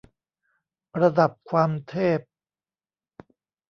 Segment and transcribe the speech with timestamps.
[1.01, 2.19] ระดับความเทพ